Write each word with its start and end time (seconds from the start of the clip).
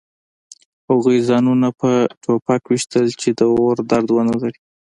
هغوی 0.89 1.17
ځانونه 1.29 1.67
په 1.79 1.89
ټوپک 2.23 2.61
ویشتل 2.67 3.05
چې 3.21 3.29
د 3.39 3.41
اور 3.55 3.75
درد 3.91 4.07
ونلري 4.11 4.59